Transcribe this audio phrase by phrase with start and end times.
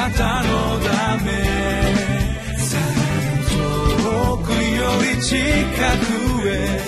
[0.00, 1.30] なたのため
[3.50, 6.80] 遠くより近くへ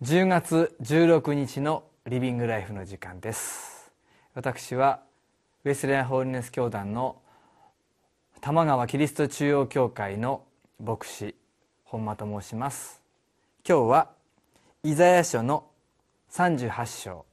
[0.00, 3.92] 10月16日のリビングライフの時間です。
[4.32, 5.02] 私は
[5.66, 7.20] ウェスレアンホールネス教団の
[8.40, 10.44] 玉川キリスト中央教会の
[10.82, 11.34] 牧師
[11.84, 12.97] 本間と申します。
[13.66, 14.10] 今日は
[14.82, 15.66] イザヤ書の
[16.30, 17.26] 38章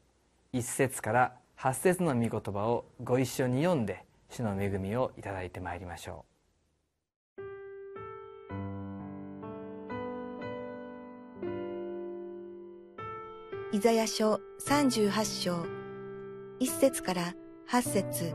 [0.53, 6.25] 1節から8節の御言葉をご一緒に読んで主の恵みをいただいてまいりましょ
[13.71, 15.65] うイザヤ書38章
[16.59, 17.33] 1節から
[17.69, 18.33] 8節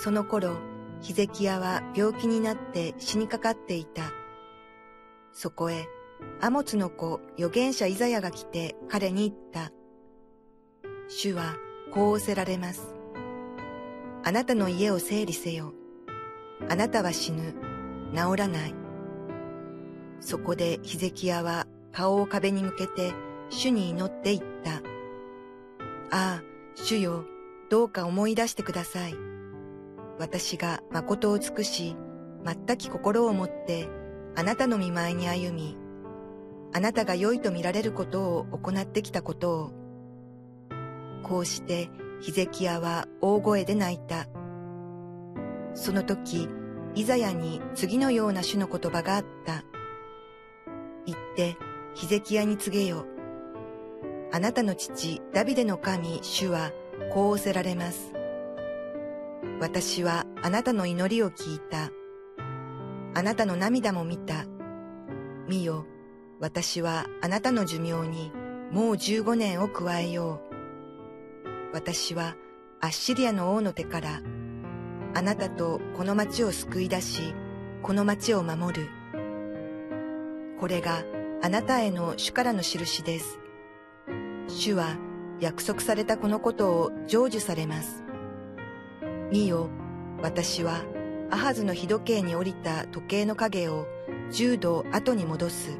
[0.00, 0.56] その頃、
[1.00, 4.12] ヒゼキヤは病気になって死にかかっていた。
[5.32, 5.86] そこへ、
[6.40, 9.72] アモツの子、預言者イザヤが来て彼に言った。
[11.08, 11.56] 主は
[11.92, 12.94] こう仰せられます。
[14.24, 15.72] あなたの家を整理せよ。
[16.68, 17.54] あなたは死ぬ。
[18.14, 18.74] 治らない。
[20.20, 23.12] そこでヒゼキヤは顔を壁に向けて
[23.50, 24.82] 主に祈って言った。
[26.10, 26.42] ああ、
[26.74, 27.24] 主よ、
[27.70, 29.14] どうか思い出してください。
[30.18, 31.96] 私が誠を尽くし、
[32.44, 33.88] 全き心をもって
[34.38, 35.76] あなたの見舞いに歩み、
[36.72, 39.72] あなたが良いと見られることを行ってきたことを。
[41.24, 44.28] こうしてヒゼキヤは大声で泣いた。
[45.74, 46.48] その時、
[46.94, 49.64] イザヤに次のような種の言葉があった。
[51.04, 51.56] 言って、
[51.94, 53.06] ヒゼキヤに告げよ。
[54.30, 56.70] あなたの父、ダビデの神、主は、
[57.12, 58.12] こう仰せられます。
[59.60, 61.90] 私はあなたの祈りを聞いた。
[63.14, 64.46] あなたの涙も見た。
[65.48, 65.86] 見よ、
[66.40, 68.32] 私はあなたの寿命に
[68.70, 71.74] もう十五年を加えよう。
[71.74, 72.36] 私は
[72.80, 74.20] アッシリアの王の手から
[75.14, 77.34] あなたとこの町を救い出し、
[77.82, 78.88] この町を守る。
[80.60, 81.04] これが
[81.42, 83.38] あなたへの主からの印です。
[84.48, 84.96] 主は
[85.40, 88.04] 約束されたこのことを成就されます。
[89.30, 89.70] 見よ、
[90.22, 90.82] 私は
[91.30, 93.86] アハズの日時計に降りた時計の影を
[94.30, 95.78] 10度後に戻す。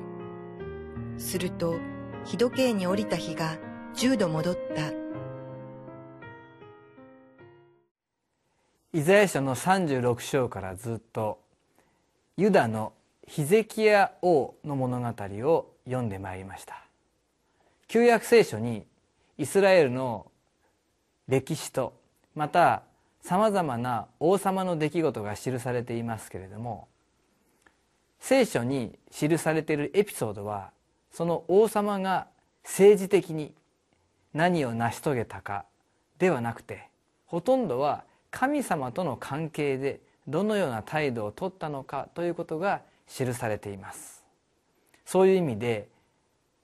[1.16, 1.76] すると、
[2.24, 3.56] 日時計に降りた日が
[3.94, 4.92] 10度戻った。
[8.92, 11.40] イザヤ書の36章からずっと
[12.36, 12.92] ユダの
[13.26, 15.06] ヒゼキヤ王の物語
[15.46, 16.82] を読んでまいりました
[17.86, 18.86] 旧約聖書に
[19.36, 20.30] イスラエルの
[21.28, 21.92] 歴史と
[22.34, 22.82] また
[23.20, 26.88] さまざまな王様の出来事が記されていますけれども
[28.20, 30.70] 聖書に記されているエピソードは
[31.12, 32.26] その王様が
[32.64, 33.54] 政治的に
[34.34, 35.64] 何を成し遂げたか
[36.18, 36.88] ではなくて
[37.26, 44.22] ほとんどは神様との関係でどのような態度をとったのかということが記されています。
[45.06, 45.88] そういう意味で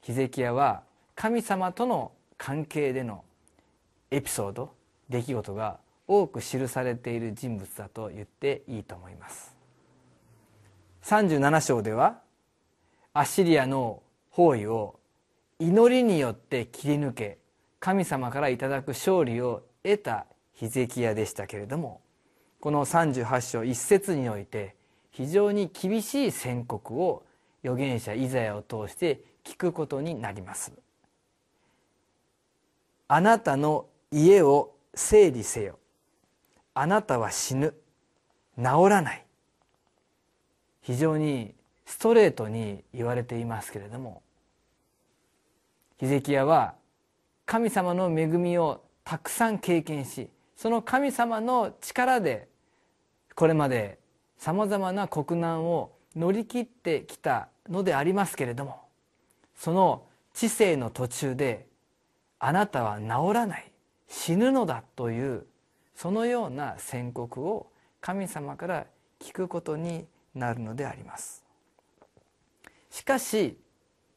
[0.03, 0.83] ヒゼキヤは
[1.15, 3.25] 神様との関係での
[4.11, 4.75] エピソード
[5.09, 9.55] 出来事が多く記されている人物だと言っていいと思います。
[11.03, 12.19] 37章では
[13.13, 14.99] アッシリアの包囲を
[15.59, 17.39] 祈りによって切り抜け
[17.79, 22.01] 神様からいただく勝利を得たヒゼキヤでしたけれども
[22.61, 24.75] この38章1節において
[25.11, 27.23] 非常に厳しい宣告を
[27.63, 30.73] 預言者イザヤを通して聞くことになります。
[33.07, 35.79] あなたの家を整理せよ。
[36.75, 37.75] あなたは死ぬ。
[38.57, 39.25] 治らない。
[40.83, 41.55] 非常に
[41.87, 44.23] ストレートに言われていますけれども。
[45.99, 46.75] ヒゼキヤは
[47.47, 52.49] 神様の恵みをたくさん経験しその神様の力で
[53.35, 53.99] これまで
[54.37, 58.81] さまざまな国難を乗り切ってきたのでありますけれども
[59.57, 61.67] その知性の途中で
[62.39, 63.71] あなたは治らない。
[64.09, 65.47] 死ぬのだという
[65.95, 67.71] そのような宣告を
[68.01, 68.87] 神様から
[69.21, 71.45] 聞くことになるのであります。
[72.91, 73.59] しかし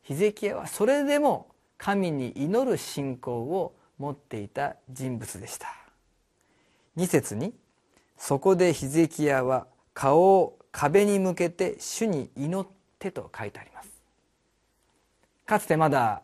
[0.03, 1.47] ヒゼキヤはそれでも
[1.77, 5.67] 神に祈る信仰を持っていた人物でした。
[6.97, 7.53] 2節に
[8.17, 12.67] 「そこでヒゼキヤは顔を壁に向けて主に祈っ
[12.99, 13.89] て」と書いてあります。
[15.45, 16.21] かつてまだ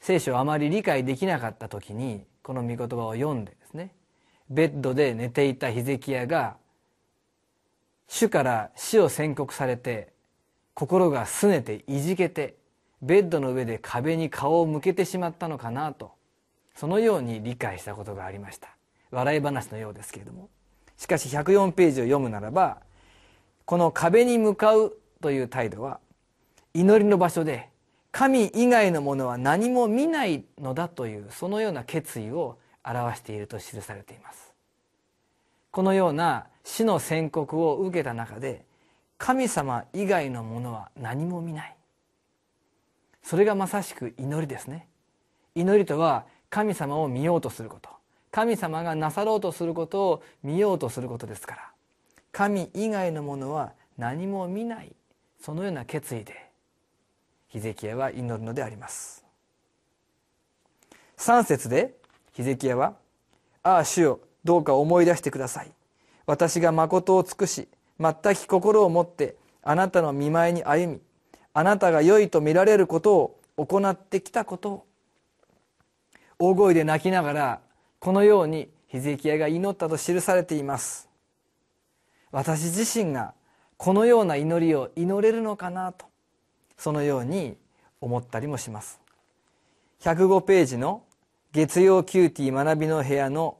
[0.00, 3.94] 聖書をあまり理解できなかった時にこの御言葉を読んでですね
[4.52, 6.56] ベッドで寝ていたヒゼキヤが
[8.06, 10.12] 主から死を宣告されて
[10.74, 12.56] 心が拗ねていじけて
[13.00, 16.12] ベッドの上で壁に顔を向けてしまったのかなと
[16.74, 18.68] そのように理解したことがありました。
[19.10, 20.48] 笑い話のようですけれども。
[20.98, 22.78] しかし104ページを読むならば
[23.64, 25.98] この壁に向かうという態度は
[26.74, 27.70] 祈りの場所で
[28.10, 34.52] 神以外のものは何も見ないのだというそのような決意を表していると記されています。
[35.70, 38.64] このような死の宣告を受けた中で
[39.18, 41.76] 神様以外のものは何も見ない。
[43.22, 44.88] それがまさしく祈りですね。
[45.54, 47.88] 祈りとは神様を見ようとすること。
[48.30, 51.70] 神様がなさろうとすることを見ようとすることですから。
[52.32, 54.92] 神以外のものは何も見ない。
[55.40, 56.50] そのような決意で
[57.48, 59.24] ヒゼキヤは祈るのであります。
[61.18, 61.94] 3節で
[62.32, 62.96] ヒゼキヤは
[63.62, 65.72] 「ああ主よどうか思い出してください。
[66.26, 67.68] 私が誠を尽くし
[67.98, 71.00] 全き心を持ってあなたの見舞いに歩み
[71.52, 73.16] あなたが良いと見られること
[73.56, 74.86] を行ってきたことを
[76.38, 77.60] 大声で泣きながら
[78.00, 81.08] このようにヒゼキヤが祈ったと記されています。
[82.30, 83.34] 私自身が
[83.76, 86.06] このような祈りを祈れるのかなと
[86.76, 87.56] そのように
[88.00, 89.00] 思ったりもします。
[90.00, 91.02] 105ページの
[91.52, 93.58] 月曜 QT 学びの部屋の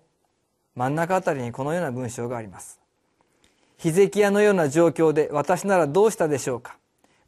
[0.75, 2.81] 真ん中あたりにこのような文章があります。
[3.77, 6.79] ヒゼキヤのような状況で私ならどうしたでしょうか。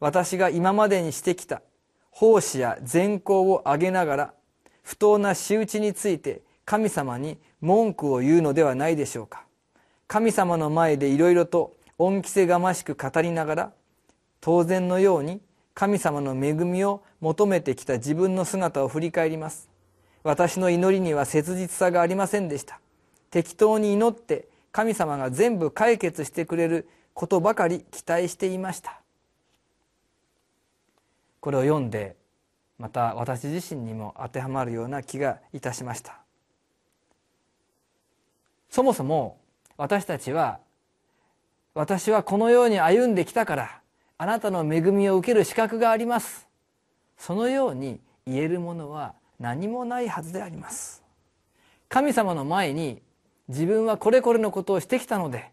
[0.00, 1.60] 私が今までにしてきた
[2.10, 4.34] 奉仕や善行を挙げながら
[4.82, 9.44] 不当な仕打ちについて神様に文句を言うのではないでしょうか。
[10.06, 13.72] 神様の前でいろいろと恩着せがましく語りながら
[14.40, 15.42] 当然のように
[15.74, 19.73] 神様の恵みを求めてきた自分の姿を振り返ります。
[20.24, 22.80] 私の祈りには切実さがありませんでした。
[23.30, 29.00] 適当に祈って神様が全部解決してくれることばかり期待していました。
[31.40, 32.16] これを読んで
[32.78, 36.18] また私自身にも当てはまるような気がいたしました。
[38.70, 39.38] そもそも
[39.76, 40.58] 私たちは
[41.74, 43.80] 私はこのように歩んできたから
[44.16, 46.48] あなたの恵みを受ける資格があります。
[47.18, 51.02] そのように言えるものは何もないはずであります。
[51.88, 53.02] 神様の前に
[53.48, 55.50] 自分はこれこれのことをしてきたので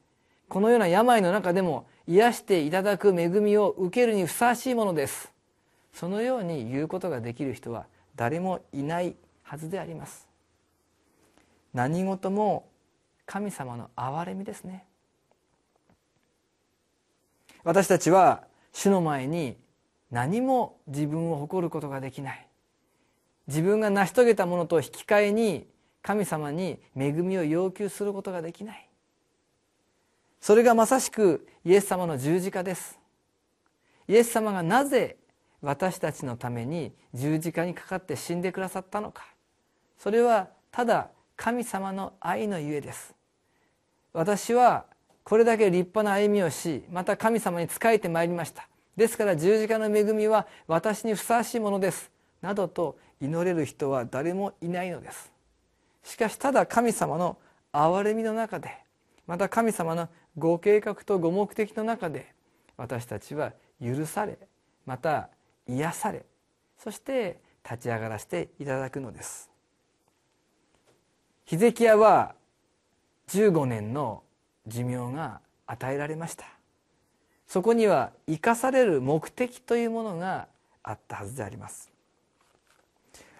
[0.49, 5.31] このような病の中でも癒していただく恵みを受けるにふさわしいものです。
[5.93, 7.85] そのように言うことができる人は
[8.15, 10.27] 誰もいないはずであります。
[11.73, 12.67] 何事も
[13.25, 14.85] 神様の憐れみですね。
[17.63, 18.43] 私たちは
[18.73, 19.57] 主の前に
[20.11, 22.47] 何も自分を誇ることができない。
[23.47, 25.67] 自分が成し遂げたものと引き換えに
[26.01, 28.87] 神様に恵みを要求することができない。
[30.39, 32.99] それがまさしくイエス様の十字架です。
[34.07, 35.17] イエス様がなぜ
[35.61, 39.25] 私たちのために十字架にかかって死んでくださったのか。
[39.97, 43.13] それはただ神様の愛のゆえです。
[44.13, 44.85] 私は
[45.23, 48.67] これだけ立派な歩みをしまた神様に仕えてまいりました。
[48.97, 52.10] ですから十字架の恵みは私にふさわしいものです。
[52.41, 55.31] などと祈れる人は誰もいないのです。
[56.03, 57.37] しかしただ神様の
[57.71, 58.77] 憐れみの中で
[59.27, 62.33] また神様のご計画とご目的の中で
[62.77, 64.37] 私たちは許され
[64.85, 65.29] また
[65.67, 66.25] 癒され
[66.77, 69.51] そして立ち上がらせていただくのです。
[71.45, 72.33] ヒゼキヤは
[73.27, 74.23] 15年の
[74.67, 76.45] 寿命が与えられました。
[77.47, 80.47] そこには生かされる目的というものが
[80.83, 81.90] あったはずであります。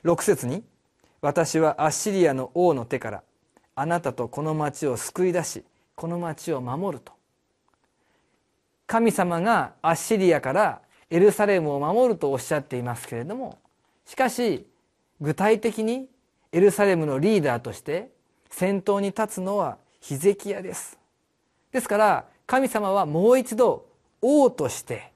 [0.04, 0.64] 6節に
[1.22, 3.24] 「私はアッシリアの王の手から
[3.76, 5.64] あなたとこの町を救い出し
[5.96, 7.14] この町を守る」と。
[8.88, 13.58] 神様がアッシリアからエルサレムを守るとおっしゃっていますけれども
[14.06, 14.68] しかし
[15.22, 16.10] 具体的に
[16.52, 18.10] エルサレムのリーダーとして
[18.50, 20.98] 先頭に立つのはヒゼキヤです。
[21.72, 23.86] ですから神様はもう一度
[24.22, 25.14] 王として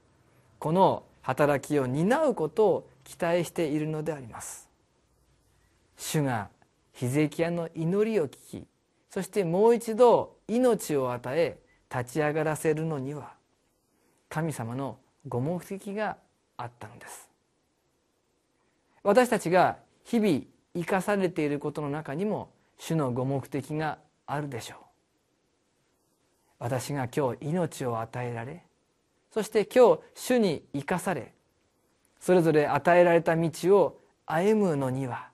[0.58, 4.65] この働きを担うことを期待しているのであります。
[5.96, 6.48] 主が
[6.92, 8.66] ヒゼキヤの祈りを聞き
[9.10, 11.58] そしてもう一度命を与え
[11.94, 13.32] 立ち上がらせるのには
[14.28, 14.98] 神様の
[15.28, 16.16] ご目的が
[16.56, 17.30] あったのです。
[19.02, 20.40] 私たちが日々
[20.74, 24.78] 生かされていることの中にも主のご目的があるでしょう。
[26.58, 28.64] 私が今日命を与えられ
[29.30, 31.34] そして今日主に生かされ
[32.18, 35.28] それぞれ与えられた道を歩むのには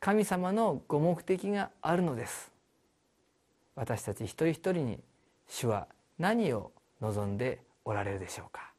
[0.00, 2.50] 神様のご目的があるのです。
[3.76, 4.98] 私たち一人一人に
[5.46, 5.88] 主は
[6.18, 8.69] 何を望んでおられるでしょうか。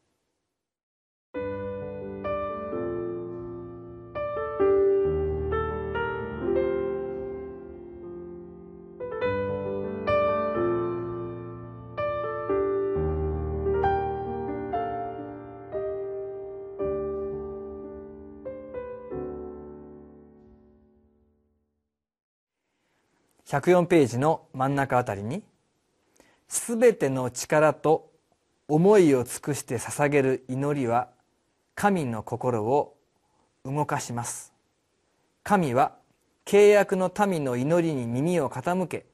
[23.51, 25.43] 104ページの真ん中あたりに
[26.47, 28.09] 「すべての力と
[28.69, 31.09] 思いを尽くして捧げる祈りは
[31.75, 32.95] 神の心を
[33.65, 34.53] 動かします」
[35.43, 35.97] 「神は
[36.45, 39.05] 契約の民の祈りに耳を傾け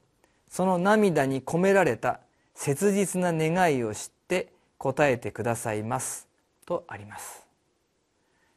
[0.48, 2.20] その涙に込められた
[2.54, 6.28] 切実な願いを知って答えてくださいます」
[6.64, 7.44] とあります。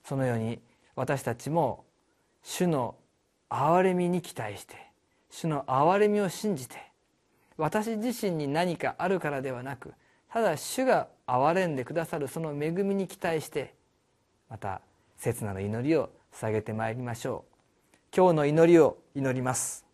[0.03, 0.61] そのように
[0.95, 1.85] 私たちも
[2.43, 2.93] 主の
[3.49, 4.90] 憐れみに期待して
[5.31, 6.75] 主の憐れみを信じて
[7.57, 9.93] 私自身に何かあるからではなく
[10.31, 13.73] ただ主が憐れんでくださるその恵みに期待して
[14.49, 14.81] また
[15.17, 17.51] 切なる祈りを捧げてまいりましょう。
[18.15, 19.85] 今日の祈りを祈ります。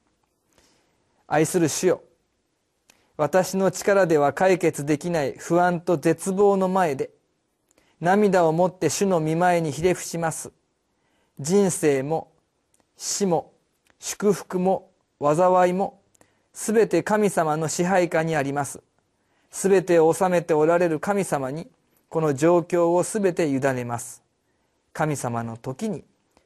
[1.28, 2.02] 愛する主よ
[3.18, 7.10] 私の力では解決できない不安と絶望の前で
[8.00, 10.52] 涙をもって主の見前にひれ伏します。
[11.40, 12.32] 人生も
[12.96, 13.54] 死も
[14.00, 16.00] 祝福も災いも
[16.54, 18.82] すべて神様の支配下にあります。
[19.52, 21.68] すべてを治めておられる神様に
[22.10, 24.24] この状況をすべて委ねます。
[24.94, 26.04] 神様の時に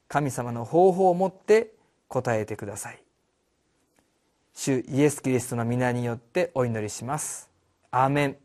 [0.07, 1.71] 神様の方法をもって
[2.09, 3.01] 答えてください。
[4.53, 7.49] 主イエス・キリストの皆によってお祈りします。
[7.89, 8.37] アーメン。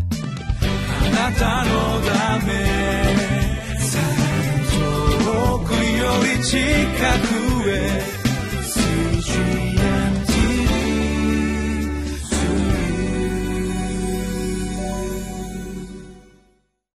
[0.00, 0.04] あ
[1.10, 1.70] なたの
[2.06, 2.52] ため
[4.70, 5.78] 遠くよ
[6.36, 6.58] り近
[7.44, 7.47] く